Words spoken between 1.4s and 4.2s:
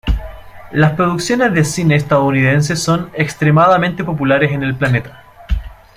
de cine estadounidenses son extremadamente